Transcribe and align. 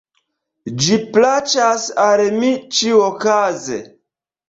Ĝi 0.85 0.97
plaĉas 1.17 1.85
al 2.07 2.25
mi 2.41 2.53
ĉiuokaze! 2.75 3.83